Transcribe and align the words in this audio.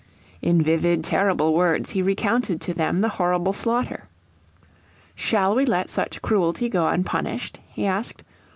In 0.41 0.59
vivid, 0.63 1.03
terrible 1.03 1.53
words 1.53 1.91
he 1.91 2.01
recounted 2.01 2.59
to 2.61 2.73
them 2.73 3.01
the 3.01 3.09
horrible 3.19 3.53
slaughter. 3.53 4.05
"Shall 5.13 5.53
we 5.55 5.63
let 5.63 5.91
such 5.91 6.23
cruelty 6.23 6.69
go 6.69 6.87
unpunished?" 6.87 7.59
he 7.69 7.85
asked. 7.85 8.23